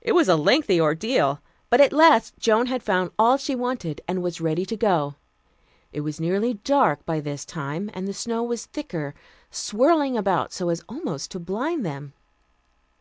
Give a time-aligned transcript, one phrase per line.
[0.00, 1.38] It was a lengthy ordeal,
[1.70, 5.14] but at last Joan had found all she wanted and was ready to go.
[5.92, 9.14] It was nearly dark by this time, and the snow was thicker,
[9.48, 12.14] swirling about so as almost to blind them.